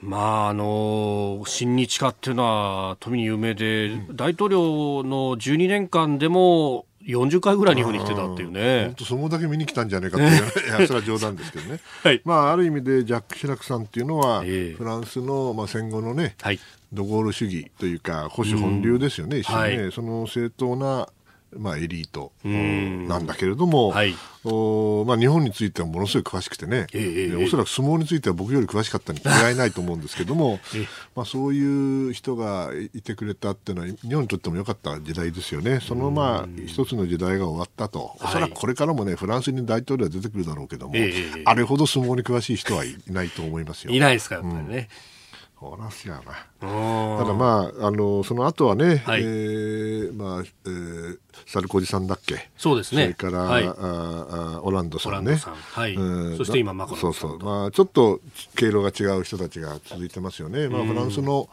[0.00, 8.84] まああの親日家っていうのは富に有名で、大統領の12年間でも40回ぐらい日本に来てたっていうね。
[8.86, 11.80] 本当そのだけ見に来たんじゃないかっていう、いやそれは冗談ですけどね。
[12.02, 16.60] はい、まあある意味でジャック・シラクさんっていうのは、えー、フランスのまあ戦後のね、はい、
[16.92, 21.08] ドゴール主義というか保守本流ですよね、一緒にね、はい、その正当な
[21.56, 30.86] まあ、エリートなんだけれども、はい、おまあ、日本についてはものすごい詳しくてね、えー、おそらく相撲については僕より詳しかったに違いないと思うんですけども、えー、
[31.16, 43.92] まあ、そういう人がいてくれたっていうのは日本にとっても良かった時代ですよね、そのまあ一つの時代が終わったと、おそらくこれからもねフランスに大統領は出てくるだろうけども、えー、あれほど相撲に詳しい人はいないと思いますよ。
[43.92, 44.88] いないですかやっぱりね。
[45.14, 45.19] うん
[45.60, 47.18] そらすやな。
[47.18, 52.48] ただまあ、あの、その後はね、はい、えー、まあ、えー、サルコジさんだっけ？
[52.56, 53.02] そうですね。
[53.02, 55.34] それから、はい、ああオランドさんね。
[55.34, 55.94] んはい。
[55.94, 57.38] うん、そして今、マコそうそう。
[57.40, 58.20] まあ、ちょっと
[58.56, 60.66] 経路が違う人たちが続いてますよね。
[60.68, 61.50] まあ、フランスの、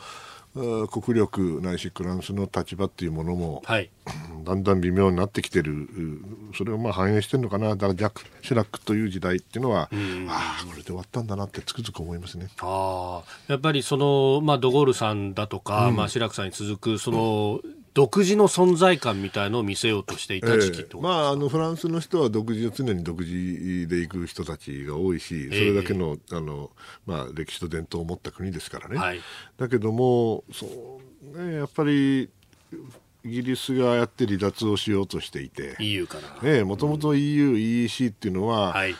[0.87, 3.89] 国力ないしフランスの立場っていうものも、はい、
[4.43, 5.89] だんだん微妙になってきてる。
[6.55, 7.69] それをまあ反映してるのかな。
[7.69, 9.89] だからジャック・シラックという時代っていうのは、
[10.29, 12.49] ああこれで終わったんだなってつくづく思いますね。
[12.59, 26.69] あやっぱりその、まあ、ドゴールさんだとか、うん、まあ、シラックさんに続くその、うん独自の存在感みたいのを見せようとしていた時期、えー、まあ、あのフランスの人は独自を常に独自で行く人たちが多いし、それだけのえー、あの
[27.07, 29.21] まあ、歴史と伝統を持った国ですからね、はい、
[29.57, 30.67] だけどもそ
[31.33, 32.29] うね、やっぱり
[33.27, 36.63] イギリスがやって離脱をしようとしていて EU から。
[36.63, 38.95] もともと EU、EEC っていうのは、はい、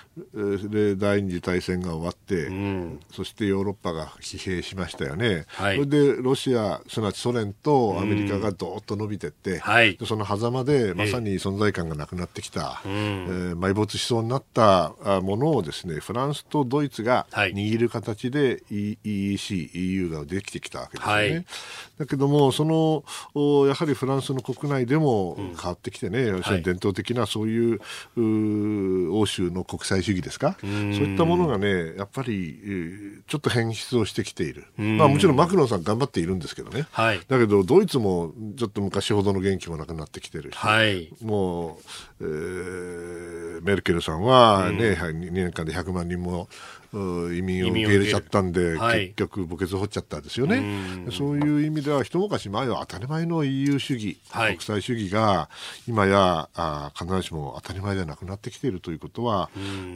[0.70, 9.62] で第二次大戦が終わって、うん、そしてヨーロッパが疲弊しましたよね、はい、それでロシアすなわちソ連とアメリカがどーっと伸びていって、
[10.00, 21.22] うん、その狭間でまさに存在感がなくなってきた、えー、埋没しそうになったものをですねフランスとドイツが握る形で EEC、EU ができてきたわけですよね。
[21.22, 21.46] はい、
[22.00, 23.04] だけどもその
[23.68, 27.80] やはりフランスの国内でも変わってきてね、うん、伝統的なそういう
[29.14, 41.80] 欧州の国際主義ですか、そういったものがね、やっぱり、えー、ちょっと変質をしてきている、まあ、もちろんマクロンさん頑張っているんですけどね、はい、だけどドイツもちょっと昔ほどの元気もなくなってきてるし、はい、も
[42.20, 46.48] う、えー、メルケルさんはね、うん、2年間で100万人も
[46.94, 51.08] 移民を受け入れちゃったんで、はい、結局墓穴掘っちゃったんですよね。
[51.12, 55.50] そういう意味では一昔前は当たり前の EU 主義、はい、国際主義が
[55.88, 59.50] 今やあ必ずしも当たり前ではなくなってきているということは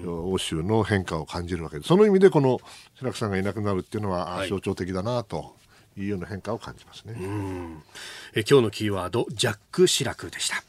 [0.05, 1.87] 欧州の変化を感じるわけです。
[1.87, 2.59] その意味でこの
[2.95, 5.55] 白木さんがいなくなるっていうのは、はい、象徴的だなと
[5.97, 7.15] いうような変化を感じますね。
[8.33, 10.63] え今日のキーワードジャック・シラクでした。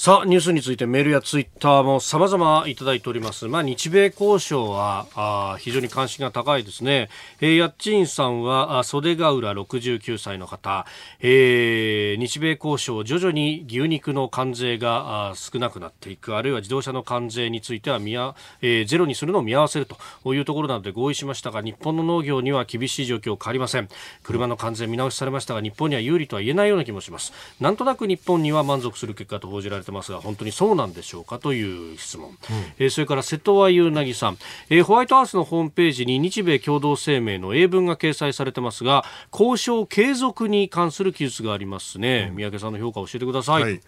[0.00, 3.48] さあ、ニュースについてメールやツイッターも様々いただいております。
[3.48, 7.08] まあ、日米交渉は、あ非常に関心が高いですね。
[7.40, 10.86] えー、やっちんさんは、あ袖ヶ浦69歳の方、
[11.18, 19.88] えー、日米交渉、徐々に牛肉の関税があ少なくなっていく、あるいは自動車の関税については見や、えー、ゼロにするのを見合わせる
[20.22, 23.88] というところなので合意しましたが、日本の農業には厳しい状況変わりません。
[24.22, 27.32] 車の関税見直しされましたが、日本には有利とは言えないような気もします。
[27.58, 32.36] なんとなく日本には満足する結果と報じられてますが本当にそうなんでしょうかという質問、うん、
[32.78, 34.38] えー、それから瀬戸和優なさん、
[34.70, 43.80] えー、ホワイトハウスのホームページに日米共同声明の英文が掲載されてますが交渉継続に関する記述がありますね、うん、三宅さんの評価を教えてください、はい。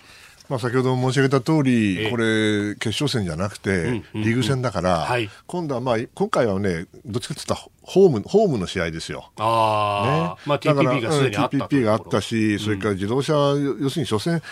[0.50, 5.08] まあ、先ほど申し上げた通り、これ、決勝戦じゃなくて、リーグ戦だから、
[5.46, 9.30] 今度は、まあ、今回はね、どっちかというと、ホーム、ホームの試合ですよ。
[9.38, 10.42] あね。
[10.46, 11.56] まあ、TPP がすでにあった。
[11.56, 14.42] TPP があったし、それから自動車、要するに初戦、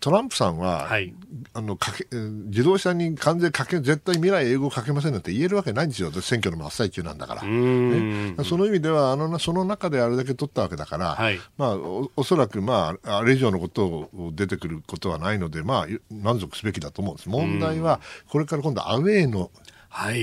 [0.00, 1.14] トランプさんは、はい、
[1.52, 17.28] あのかけ自動車に完全かけ絶対未来英語かけませんなんて言えるわけないんですよ、選挙の真っ最中なんだから、ね、その意味ではあの、その中であれだけ取ったわけだから、はい、まあ、おおそらく、まあ、あれ以上のことを出てくることはないので、まあ、満足すべきだと思うんです。
[17.28, 19.50] 問題は、これから今度、アウェーの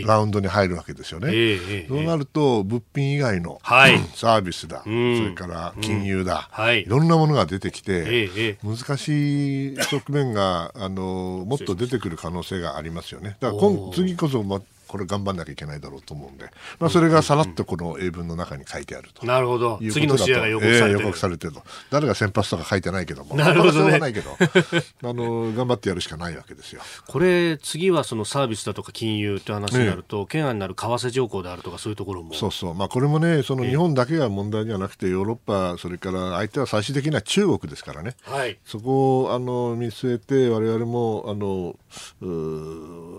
[0.06, 1.86] ラウンドに入るわけですよね。
[1.88, 13.38] そうなると物品以外の、はい、サービスだ、それから金融だ、はい、いろんなものが出てきて、難しい側面があのもっと出てくる可能性がありますよね。
[13.39, 16.45] だから今次こそ、まこれ頑張んなきゃいけないだろうと思うんで、
[16.80, 19.26] まあ、それがさらっとこの英文の中に書いてあると。
[19.26, 19.80] なるほど。
[19.91, 20.91] 次の試合が予告されてる。
[20.91, 21.63] えー、予告されてると。
[21.89, 23.36] 誰が先発とか書いてないけども。
[23.36, 24.00] なるほど、ね。
[24.00, 26.81] ないけど、あの、頑張ってやるしかないわけですよ。
[27.08, 32.33] これ、次はそのサービスだとか金融って話になると、懸、案になる為替条項であるとかそういうところも。
[32.33, 32.73] そうそう。
[32.73, 38.15] まあ、これもね、その日本だけが問題ではなくて、ヨーロッパ、それから相手は最終的には中国ですからね。
[38.23, 38.58] はい。
[38.65, 41.75] そこを、あの、見据えて、我々も、あの、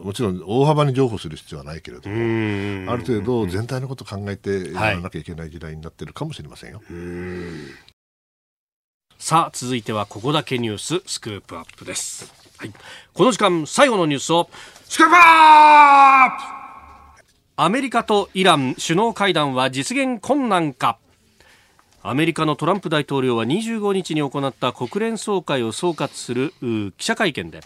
[0.02, 6.80] もちろん大幅に譲歩する必要はないけれども、ある程度全体のことを考えてやらなきゃいけない時代になってるかもしれませんよ。
[9.18, 12.32] さあ、続いてはここだけニューススクープアップです。
[12.56, 12.72] はい。
[13.12, 14.48] この時間最後のニュースを
[14.84, 16.58] スクープアップ
[17.56, 20.98] アメリカとイラン首脳会談は実現困難か
[22.02, 26.52] アメリカのトランプ大統領は25日に行った国連総会を総括する
[26.96, 27.60] 記者会見で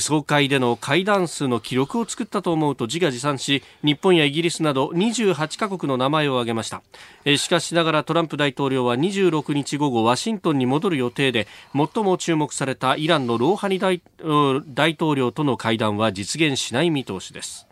[0.00, 6.82] 総会での会談数の記録を作ったと思うと自画自賛し日本やイギリスなど28カ国の名前を挙げました。
[7.36, 14.00] しかしながらトランプ大統領は26日午後ワシントンに戻る予定で最も注目されたイランのローハニ大
[14.94, 17.65] 統領との会談は実現しない見通しです。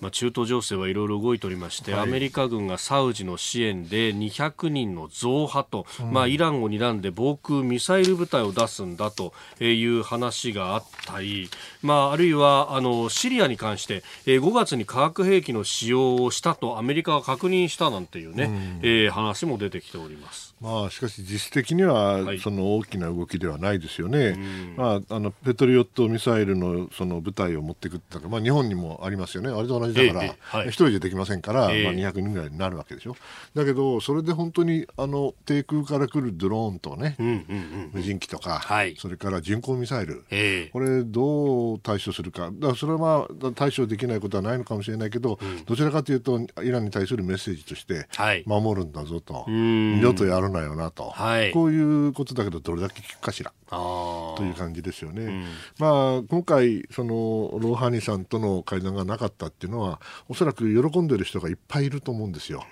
[0.00, 11.50] まあ、中東情勢はいろいろ動いておりまして、はい、アメリカ軍がサウジの支援で200人の増派と、うん、まあ、イランを睨んで防空ミサイル部隊を出すんだという話があったり、
[11.82, 20.49] まあ、あるいはあのシリアに関して、えー、5月に化学兵器の使用をしたとアメリカが確認したなんていうね、うん、えー、話も出てきております。
[20.60, 24.36] まあ、しかし実質的にはその大きな動きではないですよね、はい、
[24.76, 33.16] まあ、あのペトリオットミサイルのその部隊を持っていくってまあ、日本にもありますよね、あれと同じだから、一、はい、人でできませんから、えー、まあ、200人ぐらいになるわけでしょ、
[33.54, 48.06] だけど、それで本当にあの低空から来るドローンとね、うんうんうん、無人機とか、はい、それから巡航ミサイル、えー、これ、どう対処するか、だそれはまあ対処できないことはないのかもしれないけど、うん、どちらかというと、イランに対するメッセージとして、
[48.44, 53.52] 守るんだぞと、二度とやるなよなと、はい、こういうことだけどどれだけ聞くかしら。
[53.70, 55.22] という感じですよね。
[55.22, 55.44] うん、
[55.78, 62.64] まあ、今回そのローハニさんとの会談がなかったっていうのはおそらく喜んでる人がいっぱいいると思うんですよ。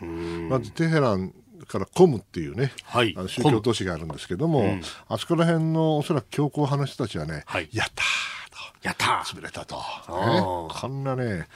[0.49, 1.33] まずテヘラン
[1.67, 8.38] からコムっていうね、はい、あの宗教都市があるんですけども、うん、あそこら辺のおそらく強硬派の人たちはね、はい、やったー
[8.89, 9.23] やった。
[9.27, 9.83] 潰れたと、ね、
[10.69, 11.47] こんなね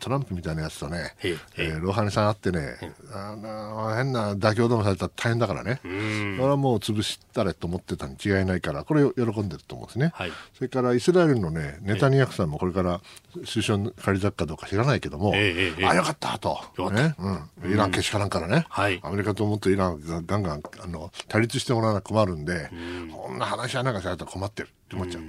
[0.00, 2.76] トランプみたいなやつとね、えー、ロハニさんあってね、
[3.12, 13.00] あの変な妥協でもされたら大変だからね、これはもう潰したれと思ってたに違いないからこれ喜んでると思うんですね、はい、それからイスラエルのねネタニヤフさんもこれから
[13.52, 16.60] 首相に借り咲くかどうか知らないけども、えー、あよかったと、
[16.90, 17.16] ね。
[17.64, 22.70] うん、イランけしからんからね、はい、アメリカと思ってイランがガンガンあの対立してもらわな困るんで、
[23.12, 25.22] こんな話はなんかされたら困ってるって思っちゃう。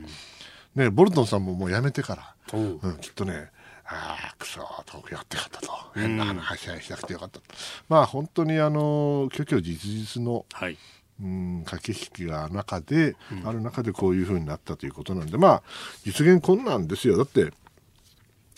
[0.75, 3.49] ね、ボルトンさんももうやめてから、うん、きっとね、
[3.85, 7.45] ああ、くそとやってよかったと、変な話し合いしなくてよかったと、
[7.87, 10.77] まあ本当にあの虚虚実実の、はい、
[11.21, 15.63] うん駆け引きが中で、うん、ある中でこういうふうになったということなんで、まあ
[16.03, 17.53] 実現困難ですよ、だって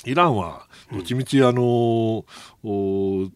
[0.05, 2.25] イランはどっちみちあの、
[2.63, 3.33] うん、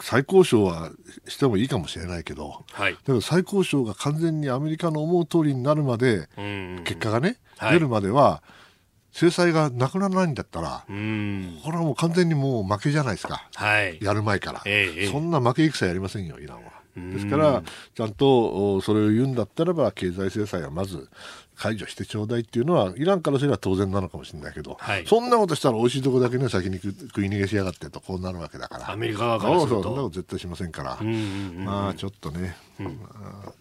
[0.00, 0.90] 再交渉は
[1.26, 6.28] してもいいかもしれないけど、はい、だけど再交渉が完全にアメリカの思う通りになるまで、
[6.84, 8.42] 結果がね、はい、出るまでは、
[9.12, 16.76] 制裁がなくならないんだったら、これはもう完全にもう負けじゃないですか、はい、やる前から、えー、そんな負け戦やりませんよ、イランは。
[16.96, 17.62] ですから、
[17.94, 21.08] ちゃんとそれを言うんだったらば、経済制裁はまず
[21.56, 29.82] 解除してちょうだいっていうのは、イランからすれば当然なのかもしれないけど、はい、そんなことしたら、美味しいとこだけね、先に食い逃げしやがってと、こうなるわけだから、アメリカ側からすると。
[29.82, 30.98] そんなこと絶対しませんから、
[31.64, 33.00] まあちょっとね、うん、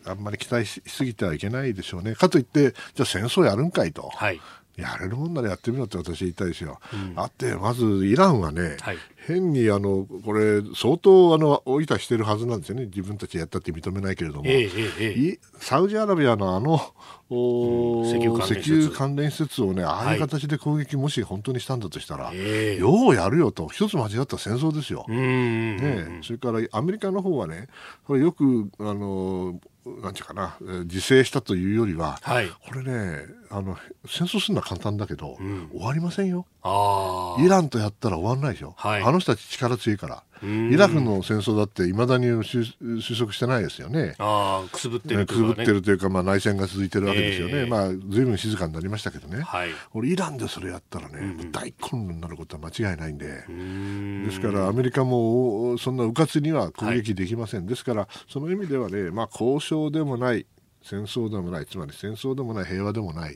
[0.06, 2.16] あんまり期待しすぎてはいけないでしょうね。
[2.16, 4.10] かといって、じゃあ戦争やるんかいと。
[4.14, 4.40] はい。
[4.78, 6.80] やれるもんならやってみろって私言いたいですよ。
[6.94, 16.80] うん、あって、まずイランはね、はい、変にあのこれ、相当あのおいたしてるはずなんですよね、自分たちやったって認めないけれども、えーえー、サウジアラビアのあの、
[17.30, 19.66] うん、石油関連施設。
[19.66, 25.06] をね、ああいう形で攻撃、もし本当にしたんだとしたら、ようやるよと、一つ間違った戦争ですよ。
[25.08, 27.68] ね、それからアメリカの方はね、
[28.06, 29.60] これよくあの
[30.02, 36.46] なんていうかな、自制したというよりは、はい、これねあの、戦争するのは簡単だけど、うん、終わりませんよ。
[37.40, 38.74] イランとやったら終わらないでしょ。
[38.78, 40.24] はい、あの人たち力強いから。
[40.44, 42.66] イラクの戦争だっていまだに収
[43.18, 44.16] 束してないですよね。
[44.20, 47.54] ああ、くすぶってるというか、ね、くすぶってるというか、まあ、内戦が続いてるわけですよね。
[47.60, 49.42] えー、まあ、ずいぶん静かになりましたけどね。
[49.42, 53.26] はい、俺、イランでそれやったらね、うん、大混乱になることは間違いないんで。
[54.28, 57.62] ですから、アメリカもそんなうかつには攻撃できません。
[57.62, 60.46] はい、ですから、その意味ではね、まあ、交渉でもない、
[60.88, 63.36] 戦争でもない、つまり戦争でもない、平和でもない、い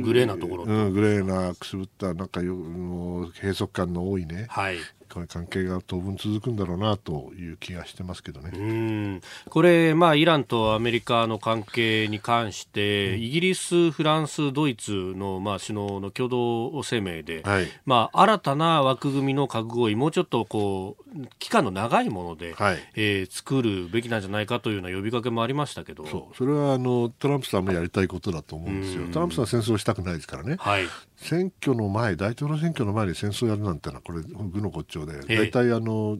[0.00, 4.76] うグレーなところ、うん、グレーなくすぶったなんかよ閉塞感の多いね、はい、
[5.08, 8.50] 関係が当分続くんだろうなという気がしてますけどね。
[8.54, 9.20] うん。
[9.48, 26.06] これ、まあ、イランとアメリカの関係に関して、うん、イギリス、フランス、ドイツの、まあ、首脳の共同声明で、はい、まあ、新たな枠組みの核合意、もうちょっとこう期間の長いもので、はい、えー、作るべきなんじゃないかというような呼びかけもありましたけど。
[26.06, 26.36] そう。
[26.36, 29.06] それはあのトランプさんもやりたいことだと思うんですよ。
[29.12, 30.56] トランプさんは戦争したくないですからね。
[30.58, 30.86] はい
[31.20, 36.16] 選挙の前、大統領選挙の前に戦争をやるなんてのは、これ、愚の骨頂で、大体あの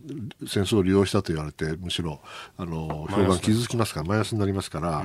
[0.46, 2.20] 戦争を利用したと言われて、むしろ
[2.57, 5.05] あの評判傷つきますから、マイナスになりますから、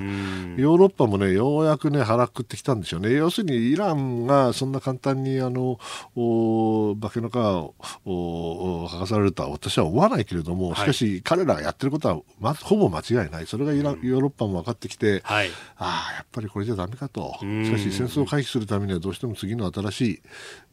[0.57, 5.79] ヨーロッパもね、ようやくね、腹くってきたんでしょうね、要するにイランがそんな簡単にあの
[6.15, 20.21] お化けの皮を剥がされるとは私は思わないけれども、しかし、彼らがやってることは、ま、ほぼ間違いない、それがイラン、ヨーロッパも分かってきて、はい、ああ、やっぱりこれじゃだめかと、しかし戦争を回避するためには、どうしても次の新しい。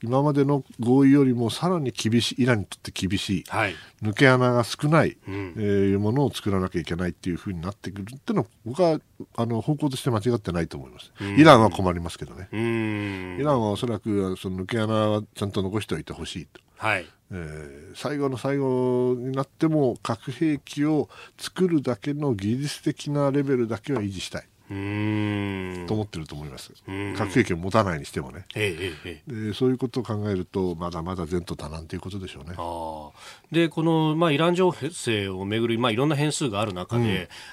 [0.02, 8.98] 今までの合意よりもさらに厳しいイランにとって厳しい、はい、抜け穴が少ない、うん、えー、ものを作らなきゃいけないっていうふうになってくるっていうのは僕は
[9.36, 16.60] あの方向として間違ってないと思います、イランは困りますけどね、イランはおそらくその抜け穴はちゃんと残しておいてほしいと。
[16.76, 17.06] はい。
[17.32, 21.08] えー、最後の最後になっても核兵器を
[21.38, 24.48] 作るだけの技術的なレベルだけは維持したい。
[24.70, 26.72] と思ってると思います、
[27.16, 32.56] 核兵器を持たないにしてもね、えええ、でそういうことを考えると、まだまだ前途多難ということでしょうね。
[33.50, 37.02] でこの、まあ、イラン情勢をめぐる、まあ、いろんな変数がある中で、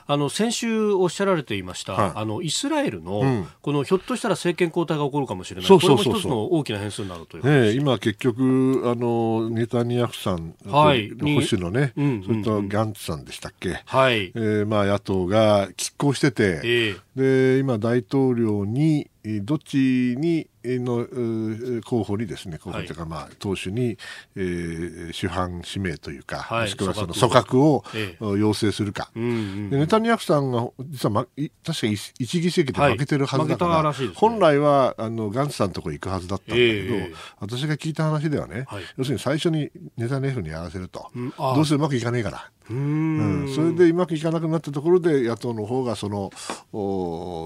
[0.07, 14.31] うん、あの先週おっしゃられていました、はい、あのイスラエルの、うん、このひょっとしたら政権交代が起こるかもしれない、そうそうそうこれも一つの大きな変数になるという、え今、結局あの、ネタニヤフさん、はい、保守のね、うん、それとガンツさんでしたっけ、はい。
[14.35, 19.09] えーまあ、野党が拮抗してて、えーで今、大統領に
[19.41, 23.97] どっちにの候補にですね候補というか、まあ、党首に、
[24.35, 31.27] えー、主犯指名というか、はい、もしくはその組閣を、ええ、要請するか、うんうん、でネタニヤフさんが実は、ま、
[31.65, 31.87] 確か
[32.19, 42.51] 一議席で負けてるはずだから、はいね、本来はあのガンツさんのところ行くはずだったんだけど、え、私が聞いた話ではね、はい、要するに最初にネタニヤフにやらせると、うん、どうせうまくいかねえから。
[42.69, 46.31] うん、それでうまくいかなくなったところで野党の方がその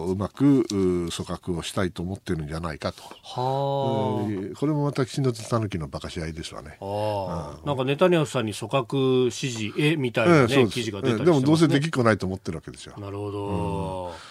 [0.07, 3.00] うまく組閣をしたいと思ってるんじゃないかと。
[3.23, 6.77] はあ、これもまた岸田たぬきの馬鹿し合いですわね。
[6.81, 12.95] あなんかネタニヤフさんに組閣指示えみたいなね、ね記事が出たりして、ね、でもどうせできっこないと思ってるわけですよ。
[12.97, 14.05] なるほど。
[14.07, 14.30] うん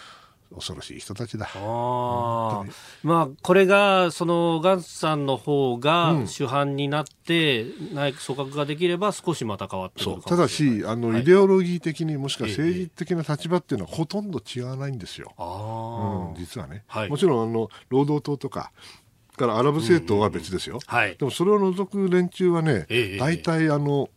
[0.55, 1.49] 恐ろしい人たちだ。
[1.55, 2.65] あ
[3.03, 15.35] まあ、これが、その、ガンツさんの方が主犯になって、内閣組閣ができれば少しまた変わってくるただし、あの、はい、イデオロギー的にもしくは政治的な立場っていうのはほとんど違わないんですよ。
[15.39, 16.85] うん、実はね。
[16.89, 18.73] はい、もちろん、あの、労働党とか、
[19.37, 20.81] からアラブ政党は別ですよ。
[20.87, 22.87] はい、でもそれを除く連中はね、
[23.19, 24.11] 大体、あの、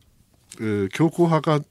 [0.59, 1.65] えー、強硬派か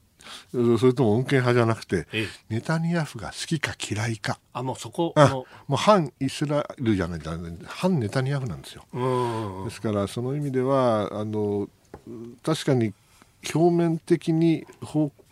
[0.51, 2.07] それとも穏健派じゃなくて、
[2.49, 4.39] ネタニヤフが好きか嫌いか。
[4.53, 5.13] あ、もうそこ。
[5.15, 7.19] あもう反イスラエルじゃない、
[7.65, 8.85] 反ネタニヤフなんですよ。
[9.65, 11.69] ですから、その意味では、あの、
[12.43, 12.93] 確かに
[13.53, 14.65] 表面的に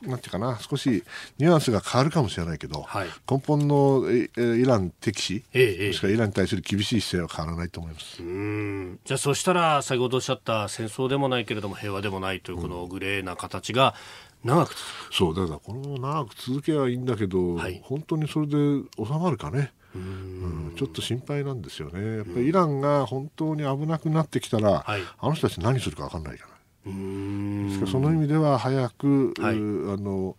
[0.02, 1.04] なんていうかな少し
[1.38, 8.22] ニュアンスが変わるかもしれないけど、はい、根本のイラン敵視、ええ、もしくはイランに対する厳しい姿勢は変わらないと思います。
[8.22, 9.00] うん。
[9.06, 13.96] じゃあそしたら先ほどおっしゃった戦争でもないけれども平和でもないというこのグレーな形が
[14.44, 14.76] 長く
[15.12, 18.54] そうだからこの長く続けばいいんだけど、はい、本当にそれで
[18.98, 19.72] 収まるかね。
[19.94, 22.18] うん、ちょっと心配なんですよね。
[22.18, 26.52] やっぱりイランが本当に危なくなってきたら、はい、あの人たち何するか分かんないから。
[26.86, 30.36] ですからその意味では早く、はい、あの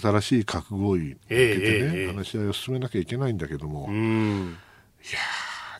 [0.00, 5.18] 新しい核合意に向けてね、えー、話し合いを進めなきゃいけないんだけども、いや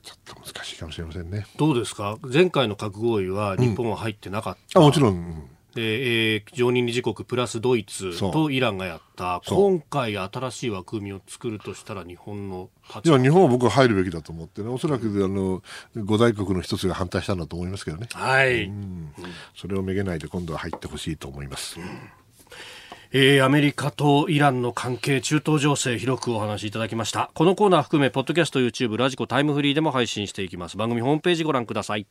[0.03, 1.47] ちょっと難しいかもしれませんね。
[1.57, 2.19] どうですか？
[2.23, 9.41] 前回の核合意は日本は入ってなかった、うん、あもちろん、うんで、えー、常任理事国プラスドイツとイランがやった。
[9.47, 12.71] 今回新しい枠組みを作るとしたら日本の
[13.05, 14.69] いや日本は僕は入るべきだと思ってね。
[14.69, 15.63] おそらくあの
[15.97, 18.09] 五大国の一つが反対したんだと思いますけどね。
[18.13, 19.13] はい、うん、
[19.55, 21.87] それをめげないで今度は入ってほしいと思います、うん。
[23.13, 27.31] えー、アメリカとイランの関係、中東情勢、広くお話しいただきました。
[27.35, 30.77] このコーナー含め、ポッドキャスト、YouTube、ラジコ、タイムフリーでも配信していきます。
[30.77, 32.07] 番組ホームページご覧ください。